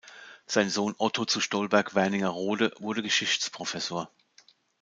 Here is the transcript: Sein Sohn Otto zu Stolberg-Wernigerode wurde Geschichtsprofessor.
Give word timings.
Sein 0.47 0.71
Sohn 0.71 0.95
Otto 0.97 1.25
zu 1.25 1.39
Stolberg-Wernigerode 1.39 2.73
wurde 2.79 3.03
Geschichtsprofessor. 3.03 4.09